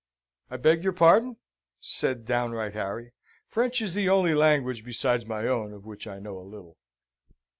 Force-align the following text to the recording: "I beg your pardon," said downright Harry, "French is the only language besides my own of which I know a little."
"I 0.49 0.57
beg 0.57 0.83
your 0.83 0.93
pardon," 0.93 1.37
said 1.79 2.25
downright 2.25 2.73
Harry, 2.73 3.13
"French 3.45 3.83
is 3.83 3.93
the 3.93 4.09
only 4.09 4.33
language 4.33 4.83
besides 4.83 5.27
my 5.27 5.45
own 5.45 5.73
of 5.73 5.85
which 5.85 6.07
I 6.07 6.17
know 6.17 6.39
a 6.39 6.41
little." 6.41 6.79